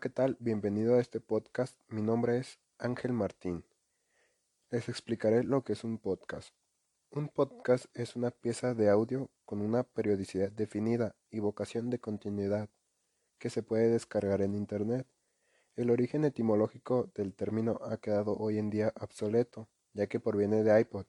¿qué 0.00 0.08
tal? 0.08 0.38
Bienvenido 0.40 0.94
a 0.94 1.00
este 1.00 1.20
podcast. 1.20 1.78
Mi 1.90 2.00
nombre 2.00 2.38
es 2.38 2.58
Ángel 2.78 3.12
Martín. 3.12 3.66
Les 4.70 4.88
explicaré 4.88 5.44
lo 5.44 5.62
que 5.62 5.74
es 5.74 5.84
un 5.84 5.98
podcast. 5.98 6.54
Un 7.10 7.28
podcast 7.28 7.84
es 7.92 8.16
una 8.16 8.30
pieza 8.30 8.72
de 8.72 8.88
audio 8.88 9.28
con 9.44 9.60
una 9.60 9.82
periodicidad 9.82 10.50
definida 10.50 11.14
y 11.30 11.40
vocación 11.40 11.90
de 11.90 11.98
continuidad 11.98 12.70
que 13.38 13.50
se 13.50 13.62
puede 13.62 13.90
descargar 13.90 14.40
en 14.40 14.54
Internet. 14.54 15.06
El 15.76 15.90
origen 15.90 16.24
etimológico 16.24 17.10
del 17.14 17.34
término 17.34 17.78
ha 17.82 17.98
quedado 17.98 18.38
hoy 18.38 18.56
en 18.56 18.70
día 18.70 18.94
obsoleto, 18.98 19.68
ya 19.92 20.06
que 20.06 20.18
proviene 20.18 20.62
de 20.62 20.80
iPod, 20.80 21.04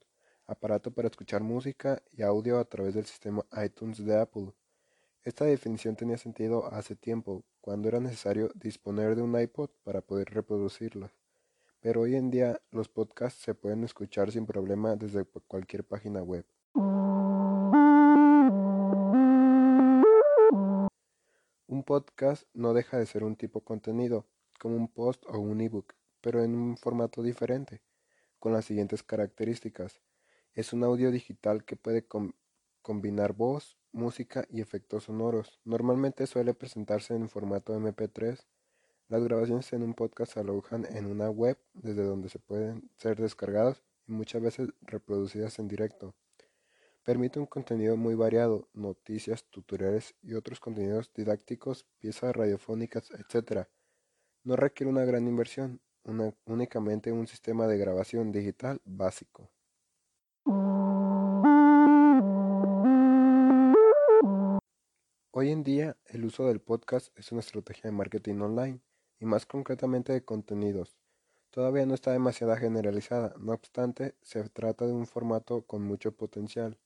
aparato 0.48 0.91
para 0.91 1.08
escuchar 1.08 1.44
música 1.44 2.04
y 2.12 2.23
audio 2.23 2.60
a 2.60 2.66
través 2.66 2.96
del 2.96 3.05
sistema 3.05 3.46
iTunes 3.63 4.04
de 4.04 4.20
Apple. 4.20 4.54
Esta 5.23 5.46
definición 5.46 5.96
tenía 5.96 6.18
sentido 6.18 6.66
hace 6.73 6.98
tiempo, 6.98 7.46
cuando 7.62 7.88
era 7.88 8.00
necesario 8.00 8.50
disponer 8.56 9.16
de 9.16 9.22
un 9.22 9.40
iPod 9.40 9.70
para 9.84 10.02
poder 10.02 10.32
reproducirlos. 10.32 11.12
Pero 11.80 12.02
hoy 12.02 12.16
en 12.16 12.30
día 12.32 12.60
los 12.72 12.90
podcasts 12.90 13.42
se 13.42 13.56
pueden 13.56 13.84
escuchar 13.84 14.32
sin 14.32 14.46
problema 14.46 14.96
desde 14.96 15.24
cualquier 15.26 15.84
página 15.84 16.22
web. 16.22 16.46
Un 21.68 21.84
podcast 21.85 22.44
no 22.54 22.74
deja 22.74 22.98
de 22.98 23.05
ser 23.05 23.24
un 23.24 23.35
tipo 23.35 23.62
contenido, 23.62 24.26
como 24.60 24.76
un 24.76 24.88
post 24.88 25.24
o 25.28 25.40
un 25.40 25.62
ebook, 25.62 25.94
pero 26.20 26.44
en 26.44 26.54
un 26.54 26.78
formato 26.78 27.24
diferente, 27.24 27.82
con 28.40 28.54
las 28.54 28.66
siguientes 28.66 29.04
características. 29.04 30.02
Es 30.54 30.74
un 30.74 30.84
audio 30.84 31.12
digital 31.12 31.63
que 31.63 31.76
puede 31.76 32.05
combinar 32.82 33.34
voz, 33.34 33.78
música 33.92 34.46
y 34.50 34.62
efectos 34.62 35.06
sonoros. 35.06 35.60
Normalmente 35.66 36.28
suele 36.28 36.54
presentarse 36.54 37.14
en 37.14 37.30
formato 37.30 37.76
MP3. 37.76 38.46
Las 39.08 39.24
grabaciones 39.24 39.72
en 39.74 39.84
un 39.84 39.94
podcast 39.94 40.34
se 40.34 40.40
alojan 40.40 40.86
en 40.96 41.06
una 41.06 41.30
web 41.30 41.58
desde 41.74 42.04
donde 42.04 42.30
se 42.30 42.40
pueden 42.40 42.90
ser 42.98 43.20
descargadas 43.20 43.84
y 44.08 44.14
muchas 44.14 44.42
veces 44.42 44.70
reproducidas 44.82 45.60
en 45.60 45.68
directo. 45.68 46.16
Permite 47.04 47.40
un 47.40 47.48
contenido 47.48 47.98
muy 47.98 48.14
variado, 48.14 48.70
noticias, 48.74 49.44
tutoriales 49.46 50.16
y 50.22 50.36
otros 50.36 50.60
contenidos 50.60 51.12
didácticos, 51.14 51.86
piezas 51.98 52.36
radiofónicas, 52.36 53.10
etc. 53.12 53.68
No 54.44 54.56
requiere 54.56 54.92
una 54.92 55.04
gran 55.04 55.28
inversión, 55.28 55.82
únicamente 56.46 57.12
un 57.12 57.28
sistema 57.28 57.68
de 57.68 57.78
grabación 57.78 58.32
digital 58.32 58.82
básico. 58.86 59.50
Hoy 65.42 65.50
en 65.50 65.64
día, 65.64 65.97
el 66.06 66.24
uso 66.24 66.46
del 66.46 66.59
podcast 66.59 67.18
es 67.18 67.31
una 67.31 67.42
estrategia 67.42 67.90
de 67.90 67.97
marketing 67.97 68.42
online 68.42 68.80
y 69.20 69.25
más 69.25 69.47
concretamente 69.47 70.14
de 70.14 70.24
contenidos. 70.24 71.00
Todavía 71.50 71.84
no 71.88 71.96
está 71.96 72.12
demasiado 72.12 72.56
generalizada, 72.58 73.34
no 73.40 73.52
obstante, 73.53 74.14
se 74.22 74.47
trata 74.50 74.86
de 74.86 74.94
un 74.94 75.08
formato 75.08 75.64
con 75.64 75.81
mucho 75.81 76.12
potencial 76.12 76.78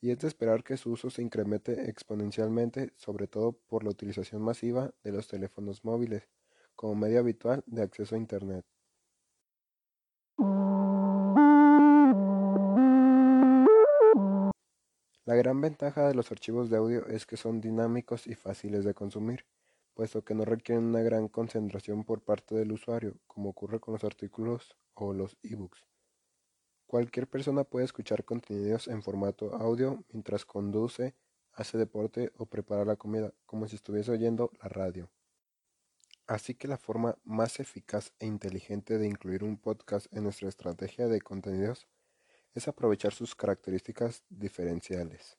y 0.00 0.12
es 0.12 0.18
de 0.20 0.28
esperar 0.28 0.62
que 0.62 0.76
su 0.76 0.92
uso 0.92 1.10
se 1.10 1.22
incremente 1.22 1.90
exponencialmente, 1.90 2.92
sobre 2.94 3.26
todo 3.26 3.50
por 3.50 3.82
la 3.82 3.90
utilización 3.90 4.42
masiva 4.42 4.94
de 5.02 5.10
los 5.10 5.26
teléfonos 5.26 5.84
móviles 5.84 6.28
como 6.76 6.94
medio 6.94 7.18
habitual 7.18 7.64
de 7.66 7.82
acceso 7.82 8.14
a 8.14 8.18
Internet. 8.18 8.64
La 15.32 15.38
gran 15.38 15.62
ventaja 15.62 16.06
de 16.08 16.14
los 16.14 16.30
archivos 16.30 16.68
de 16.68 16.76
audio 16.76 17.06
es 17.06 17.24
que 17.24 17.38
son 17.38 17.62
dinámicos 17.62 18.26
y 18.26 18.34
fáciles 18.34 18.84
de 18.84 18.92
consumir, 18.92 19.46
puesto 19.94 20.22
que 20.22 20.34
no 20.34 20.44
requieren 20.44 20.84
una 20.84 21.00
gran 21.00 21.28
concentración 21.28 22.04
por 22.04 22.20
parte 22.20 22.54
del 22.54 22.70
usuario, 22.70 23.16
como 23.26 23.48
ocurre 23.48 23.80
con 23.80 23.94
los 23.94 24.04
artículos 24.04 24.76
o 24.92 25.14
los 25.14 25.38
ebooks. 25.42 25.86
Cualquier 26.86 27.28
persona 27.28 27.64
puede 27.64 27.86
escuchar 27.86 28.26
contenidos 28.26 28.88
en 28.88 29.02
formato 29.02 29.54
audio 29.54 30.04
mientras 30.12 30.44
conduce, 30.44 31.14
hace 31.54 31.78
deporte 31.78 32.30
o 32.36 32.44
prepara 32.44 32.84
la 32.84 32.96
comida, 32.96 33.32
como 33.46 33.66
si 33.68 33.76
estuviese 33.76 34.10
oyendo 34.10 34.50
la 34.62 34.68
radio. 34.68 35.08
Así 36.26 36.54
que 36.54 36.68
la 36.68 36.76
forma 36.76 37.16
más 37.24 37.58
eficaz 37.58 38.12
e 38.18 38.26
inteligente 38.26 38.98
de 38.98 39.06
incluir 39.06 39.44
un 39.44 39.56
podcast 39.56 40.14
en 40.14 40.24
nuestra 40.24 40.50
estrategia 40.50 41.08
de 41.08 41.22
contenidos 41.22 41.88
es 42.54 42.68
aprovechar 42.68 43.12
sus 43.12 43.34
características 43.34 44.22
diferenciales. 44.28 45.38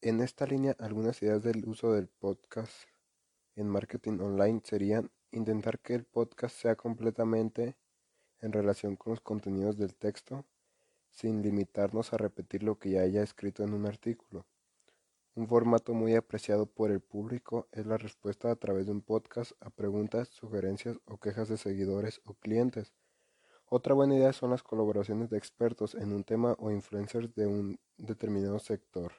En 0.00 0.20
esta 0.20 0.46
línea, 0.46 0.76
algunas 0.78 1.22
ideas 1.22 1.42
del 1.42 1.66
uso 1.66 1.92
del 1.92 2.08
podcast 2.08 2.72
en 3.56 3.68
marketing 3.68 4.18
online 4.20 4.60
serían 4.64 5.10
intentar 5.30 5.78
que 5.78 5.94
el 5.94 6.04
podcast 6.04 6.56
sea 6.56 6.76
completamente 6.76 7.76
en 8.40 8.52
relación 8.52 8.96
con 8.96 9.12
los 9.12 9.20
contenidos 9.20 9.78
del 9.78 9.94
texto, 9.94 10.44
sin 11.10 11.42
limitarnos 11.42 12.12
a 12.12 12.18
repetir 12.18 12.62
lo 12.62 12.78
que 12.78 12.90
ya 12.90 13.00
haya 13.00 13.22
escrito 13.22 13.62
en 13.62 13.72
un 13.72 13.86
artículo. 13.86 14.46
Un 15.36 15.48
formato 15.48 15.94
muy 15.94 16.14
apreciado 16.14 16.66
por 16.66 16.90
el 16.90 17.00
público 17.00 17.68
es 17.72 17.86
la 17.86 17.96
respuesta 17.96 18.50
a 18.50 18.56
través 18.56 18.86
de 18.86 18.92
un 18.92 19.00
podcast 19.00 19.52
a 19.60 19.70
preguntas, 19.70 20.28
sugerencias 20.28 20.98
o 21.06 21.18
quejas 21.18 21.48
de 21.48 21.56
seguidores 21.56 22.20
o 22.24 22.34
clientes 22.34 22.92
otra 23.68 23.94
buena 23.94 24.14
idea 24.14 24.32
son 24.32 24.50
las 24.50 24.62
colaboraciones 24.62 25.30
de 25.30 25.38
expertos 25.38 25.94
en 25.94 26.12
un 26.12 26.22
tema 26.22 26.54
o 26.58 26.70
influencers 26.70 27.34
de 27.34 27.46
un 27.46 27.78
determinado 27.96 28.58
sector. 28.58 29.12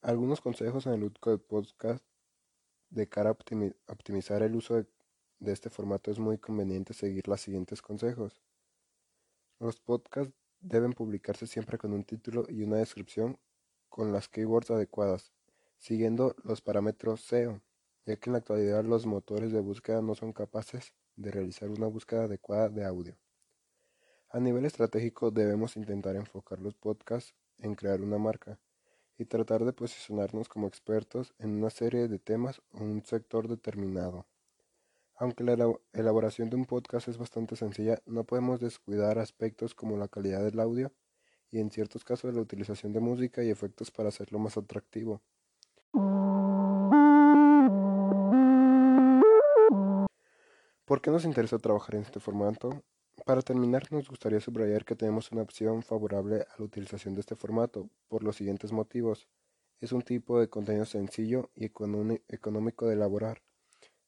Algunos 0.00 0.40
consejos 0.40 0.86
en 0.86 0.92
el 0.92 1.04
uso 1.04 1.30
de 1.30 1.38
podcast 1.38 2.04
de 2.90 3.08
cara 3.08 3.30
a 3.30 3.92
optimizar 3.92 4.42
el 4.42 4.54
uso 4.54 4.76
de, 4.76 4.86
de 5.40 5.52
este 5.52 5.70
formato 5.70 6.10
es 6.10 6.18
muy 6.18 6.38
conveniente 6.38 6.94
seguir 6.94 7.26
los 7.26 7.40
siguientes 7.40 7.82
consejos. 7.82 8.40
Los 9.58 9.80
podcasts 9.80 10.34
deben 10.60 10.92
publicarse 10.92 11.46
siempre 11.46 11.78
con 11.78 11.92
un 11.92 12.04
título 12.04 12.46
y 12.48 12.62
una 12.62 12.76
descripción 12.76 13.38
con 13.88 14.12
las 14.12 14.28
keywords 14.28 14.70
adecuadas, 14.70 15.32
siguiendo 15.78 16.36
los 16.44 16.60
parámetros 16.60 17.20
SEO 17.22 17.60
ya 18.06 18.16
que 18.16 18.28
en 18.28 18.32
la 18.32 18.38
actualidad 18.38 18.84
los 18.84 19.06
motores 19.06 19.52
de 19.52 19.60
búsqueda 19.60 20.02
no 20.02 20.14
son 20.14 20.32
capaces 20.32 20.92
de 21.16 21.30
realizar 21.30 21.68
una 21.70 21.86
búsqueda 21.86 22.24
adecuada 22.24 22.68
de 22.68 22.84
audio. 22.84 23.16
A 24.30 24.40
nivel 24.40 24.64
estratégico 24.64 25.30
debemos 25.30 25.76
intentar 25.76 26.16
enfocar 26.16 26.58
los 26.60 26.74
podcasts 26.74 27.34
en 27.58 27.74
crear 27.74 28.00
una 28.00 28.18
marca 28.18 28.58
y 29.16 29.26
tratar 29.26 29.64
de 29.64 29.72
posicionarnos 29.72 30.48
como 30.48 30.66
expertos 30.66 31.34
en 31.38 31.50
una 31.50 31.70
serie 31.70 32.08
de 32.08 32.18
temas 32.18 32.60
o 32.72 32.82
un 32.82 33.04
sector 33.04 33.48
determinado. 33.48 34.26
Aunque 35.16 35.44
la 35.44 35.56
elaboración 35.92 36.50
de 36.50 36.56
un 36.56 36.64
podcast 36.64 37.06
es 37.06 37.18
bastante 37.18 37.54
sencilla, 37.54 38.02
no 38.06 38.24
podemos 38.24 38.58
descuidar 38.58 39.20
aspectos 39.20 39.74
como 39.74 39.96
la 39.96 40.08
calidad 40.08 40.42
del 40.42 40.58
audio 40.58 40.92
y 41.52 41.60
en 41.60 41.70
ciertos 41.70 42.04
casos 42.04 42.34
la 42.34 42.40
utilización 42.40 42.92
de 42.92 42.98
música 42.98 43.44
y 43.44 43.50
efectos 43.50 43.92
para 43.92 44.08
hacerlo 44.08 44.40
más 44.40 44.56
atractivo. 44.56 45.22
¿Por 50.94 51.02
qué 51.02 51.10
nos 51.10 51.24
interesa 51.24 51.58
trabajar 51.58 51.96
en 51.96 52.02
este 52.02 52.20
formato? 52.20 52.84
Para 53.26 53.42
terminar, 53.42 53.90
nos 53.90 54.08
gustaría 54.08 54.38
subrayar 54.38 54.84
que 54.84 54.94
tenemos 54.94 55.32
una 55.32 55.42
opción 55.42 55.82
favorable 55.82 56.42
a 56.42 56.54
la 56.56 56.64
utilización 56.64 57.14
de 57.14 57.20
este 57.20 57.34
formato 57.34 57.90
por 58.06 58.22
los 58.22 58.36
siguientes 58.36 58.70
motivos. 58.70 59.26
Es 59.80 59.90
un 59.90 60.02
tipo 60.02 60.38
de 60.38 60.48
contenido 60.48 60.84
sencillo 60.84 61.50
y 61.56 61.64
económico 61.64 62.86
de 62.86 62.94
elaborar. 62.94 63.42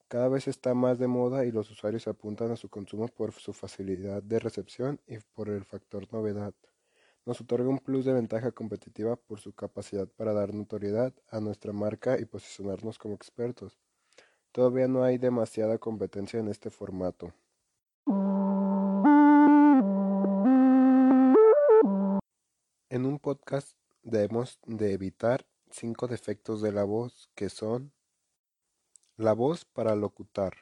Cada 0.07 0.29
vez 0.29 0.47
está 0.47 0.75
más 0.75 1.01
de 1.01 1.09
moda 1.09 1.45
y 1.45 1.51
los 1.51 1.73
usuarios 1.73 2.07
apuntan 2.07 2.53
a 2.53 2.57
su 2.57 2.69
consumo 2.69 3.09
por 3.09 3.33
su 3.33 3.53
facilidad 3.53 4.23
de 4.23 4.39
recepción 4.39 5.01
y 5.09 5.19
por 5.35 5.49
el 5.49 5.65
factor 5.65 6.07
novedad. 6.13 6.55
Nos 7.25 7.41
otorga 7.41 7.69
un 7.69 7.81
plus 7.81 8.05
de 8.05 8.13
ventaja 8.13 8.53
competitiva 8.53 9.17
por 9.17 9.41
su 9.41 9.53
capacidad 9.55 10.07
para 10.07 10.33
dar 10.33 10.55
notoriedad 10.55 11.13
a 11.33 11.41
nuestra 11.41 11.73
marca 11.73 12.17
y 12.21 12.27
posicionarnos 12.27 12.97
como 12.97 13.17
expertos. 13.17 13.77
Todavía 14.57 14.89
no 14.89 15.05
hay 15.05 15.19
demasiada 15.19 15.77
competencia 15.77 16.41
en 16.41 16.49
este 16.49 16.71
formato. 16.71 17.35
En 22.89 23.05
un 23.05 23.19
podcast 23.21 23.77
debemos 24.03 24.59
de 24.65 24.95
evitar 24.95 25.45
cinco 25.71 26.07
defectos 26.07 26.63
de 26.63 26.73
la 26.73 26.85
voz 26.85 27.29
que 27.35 27.51
son 27.51 27.93
la 29.19 29.35
voz 29.35 29.67
para 29.67 29.95
locutar. 29.95 30.55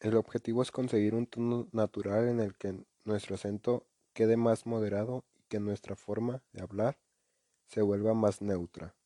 El 0.00 0.16
objetivo 0.16 0.60
es 0.62 0.72
conseguir 0.72 1.14
un 1.14 1.28
tono 1.28 1.68
natural 1.70 2.26
en 2.26 2.40
el 2.40 2.56
que 2.56 2.84
nuestro 3.04 3.36
acento 3.36 3.86
quede 4.12 4.36
más 4.36 4.66
moderado 4.66 5.24
y 5.36 5.44
que 5.44 5.60
nuestra 5.60 5.94
forma 5.94 6.42
de 6.52 6.62
hablar 6.62 6.98
se 7.68 7.80
vuelva 7.80 8.12
más 8.12 8.42
neutra. 8.42 8.96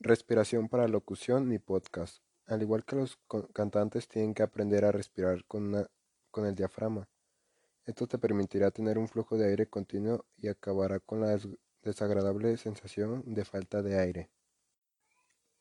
Respiración 0.00 0.70
para 0.70 0.88
locución 0.88 1.52
y 1.52 1.58
podcast. 1.58 2.25
Al 2.46 2.62
igual 2.62 2.84
que 2.84 2.96
los 2.96 3.18
cantantes 3.52 4.08
tienen 4.08 4.34
que 4.34 4.42
aprender 4.42 4.84
a 4.84 4.92
respirar 4.92 5.44
con, 5.46 5.86
con 6.30 6.46
el 6.46 6.54
diafragma. 6.54 7.08
Esto 7.84 8.06
te 8.06 8.18
permitirá 8.18 8.70
tener 8.70 8.98
un 8.98 9.08
flujo 9.08 9.36
de 9.36 9.48
aire 9.48 9.68
continuo 9.68 10.24
y 10.36 10.48
acabará 10.48 11.00
con 11.00 11.20
la 11.20 11.38
desagradable 11.82 12.56
sensación 12.56 13.22
de 13.26 13.44
falta 13.44 13.82
de 13.82 13.98
aire. 13.98 14.30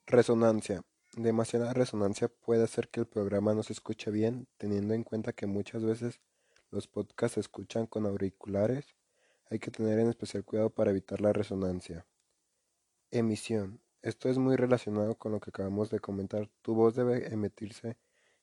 Resonancia. 0.08 0.84
Demasiada 1.16 1.74
resonancia 1.74 2.28
puede 2.28 2.64
hacer 2.64 2.90
que 2.90 3.00
el 3.00 3.06
programa 3.06 3.54
no 3.54 3.64
se 3.64 3.74
escuche 3.74 4.12
bien, 4.12 4.48
teniendo 4.58 4.94
en 4.94 5.04
cuenta 5.04 5.34
que 5.34 5.46
muchas 5.46 5.84
veces 5.84 6.20
los 6.72 6.88
podcasts 6.88 7.36
se 7.36 7.40
escuchan 7.40 7.86
con 7.86 8.06
auriculares. 8.06 8.96
Hay 9.50 9.60
que 9.60 9.72
tener 9.72 9.98
en 10.00 10.10
especial 10.10 10.44
cuidado 10.44 10.72
para 10.72 10.92
evitar 10.92 11.22
la 11.22 11.32
resonancia. 11.32 12.06
Emisión. 13.12 13.80
Esto 14.06 14.30
es 14.30 14.38
muy 14.38 14.56
relacionado 14.56 15.16
con 15.16 15.32
lo 15.32 15.40
que 15.40 15.50
acabamos 15.50 15.90
de 15.90 16.00
comentar. 16.00 16.48
Tu 16.62 16.76
voz 16.76 16.94
debe 16.94 17.34
emitirse 17.34 17.98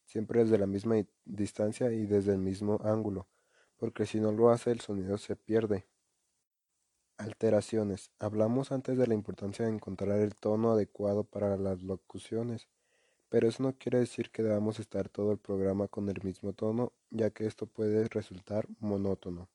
siempre 0.04 0.42
desde 0.42 0.58
la 0.58 0.66
misma 0.66 0.96
distancia 1.24 1.92
y 1.92 2.04
desde 2.04 2.32
el 2.32 2.38
mismo 2.38 2.80
ángulo, 2.82 3.28
porque 3.76 4.04
si 4.04 4.18
no 4.18 4.32
lo 4.32 4.50
hace 4.50 4.72
el 4.72 4.80
sonido 4.80 5.18
se 5.18 5.36
pierde. 5.36 5.86
Alteraciones. 7.16 8.10
Hablamos 8.18 8.72
antes 8.72 8.98
de 8.98 9.06
la 9.06 9.14
importancia 9.14 9.64
de 9.64 9.70
encontrar 9.70 10.18
el 10.18 10.34
tono 10.34 10.72
adecuado 10.72 11.22
para 11.22 11.56
las 11.56 11.80
locuciones, 11.80 12.66
pero 13.28 13.46
eso 13.46 13.62
no 13.62 13.72
quiere 13.78 14.00
decir 14.00 14.32
que 14.32 14.42
debamos 14.42 14.80
estar 14.80 15.08
todo 15.08 15.30
el 15.30 15.38
programa 15.38 15.86
con 15.86 16.08
el 16.08 16.20
mismo 16.24 16.54
tono, 16.54 16.92
ya 17.10 17.30
que 17.30 17.46
esto 17.46 17.66
puede 17.66 18.08
resultar 18.08 18.66
monótono. 18.80 19.48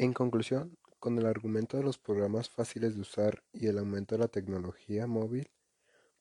En 0.00 0.12
conclusión, 0.12 0.78
con 1.00 1.18
el 1.18 1.26
argumento 1.26 1.76
de 1.76 1.82
los 1.82 1.98
programas 1.98 2.48
fáciles 2.48 2.94
de 2.94 3.00
usar 3.00 3.42
y 3.52 3.66
el 3.66 3.78
aumento 3.78 4.14
de 4.14 4.20
la 4.20 4.28
tecnología 4.28 5.08
móvil, 5.08 5.50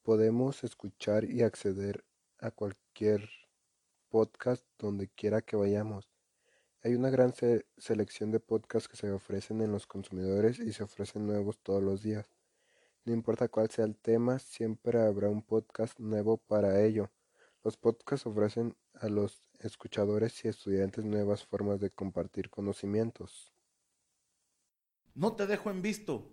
podemos 0.01 0.63
escuchar 0.63 1.25
y 1.25 1.43
acceder 1.43 2.03
a 2.39 2.49
cualquier 2.49 3.29
podcast 4.09 4.65
donde 4.79 5.09
quiera 5.09 5.43
que 5.43 5.57
vayamos. 5.57 6.09
Hay 6.81 6.95
una 6.95 7.11
gran 7.11 7.35
selección 7.77 8.31
de 8.31 8.39
podcasts 8.39 8.89
que 8.89 8.97
se 8.97 9.11
ofrecen 9.11 9.61
en 9.61 9.71
los 9.71 9.85
consumidores 9.85 10.57
y 10.57 10.73
se 10.73 10.81
ofrecen 10.81 11.27
nuevos 11.27 11.59
todos 11.59 11.83
los 11.83 12.01
días. 12.01 12.25
No 13.05 13.13
importa 13.13 13.47
cuál 13.47 13.69
sea 13.69 13.85
el 13.85 13.95
tema, 13.95 14.39
siempre 14.39 14.99
habrá 14.99 15.29
un 15.29 15.43
podcast 15.43 15.99
nuevo 15.99 16.37
para 16.37 16.81
ello. 16.83 17.11
Los 17.63 17.77
podcasts 17.77 18.25
ofrecen 18.25 18.75
a 18.95 19.07
los 19.07 19.43
escuchadores 19.59 20.43
y 20.45 20.47
estudiantes 20.47 21.05
nuevas 21.05 21.45
formas 21.45 21.79
de 21.79 21.91
compartir 21.91 22.49
conocimientos. 22.49 23.53
No 25.17 25.33
te 25.33 25.47
dejo 25.47 25.71
en 25.71 25.81
visto 25.81 26.29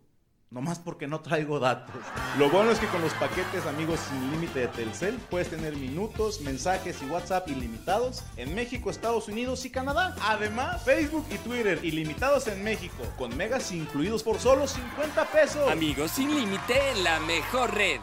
nomás 0.50 0.78
porque 0.78 1.08
no 1.08 1.20
traigo 1.20 1.58
datos. 1.58 1.96
Lo 2.38 2.50
bueno 2.50 2.70
es 2.70 2.78
que 2.78 2.86
con 2.86 3.00
los 3.00 3.12
paquetes 3.14 3.66
amigos 3.66 3.98
sin 3.98 4.30
límite 4.30 4.60
de 4.60 4.68
Telcel 4.68 5.16
puedes 5.30 5.48
tener 5.48 5.74
minutos, 5.74 6.42
mensajes 6.42 7.02
y 7.02 7.06
WhatsApp 7.06 7.48
ilimitados 7.48 8.22
en 8.36 8.54
México, 8.54 8.90
Estados 8.90 9.26
Unidos 9.26 9.64
y 9.64 9.70
Canadá. 9.70 10.14
Además, 10.20 10.84
Facebook 10.84 11.26
y 11.30 11.38
Twitter 11.38 11.82
ilimitados 11.82 12.46
en 12.46 12.62
México, 12.62 13.02
con 13.16 13.34
megas 13.36 13.72
incluidos 13.72 14.22
por 14.22 14.38
solo 14.38 14.68
50 14.68 15.24
pesos. 15.32 15.68
Amigos 15.72 16.10
sin 16.12 16.32
límite 16.32 16.74
en 16.92 17.02
la 17.02 17.18
mejor 17.20 17.74
red. 17.74 18.00